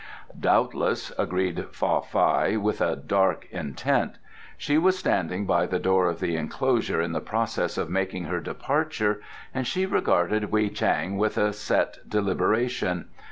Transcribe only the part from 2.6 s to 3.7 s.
a dark